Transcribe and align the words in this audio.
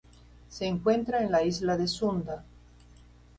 Se 0.49 0.65
encuentra 0.65 1.21
en 1.23 1.31
la 1.31 1.43
Isla 1.43 1.77
de 1.77 1.87
Sunda. 1.87 2.43